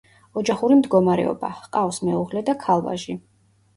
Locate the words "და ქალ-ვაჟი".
2.49-3.19